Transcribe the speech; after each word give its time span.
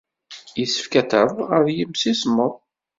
Yessefk 0.59 0.93
ad 0.99 1.07
t-rreɣ 1.09 1.47
ɣer 1.51 1.65
yimsismeḍ? 1.77 2.53